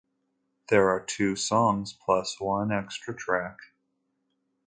[0.69, 3.59] There are two songs plus one extra track.